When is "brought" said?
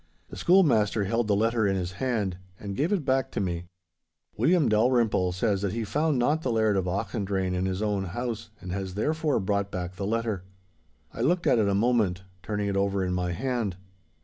9.39-9.69